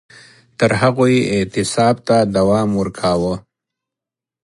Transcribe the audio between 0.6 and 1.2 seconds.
هغو